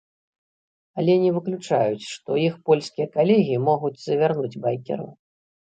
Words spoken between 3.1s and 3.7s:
калегі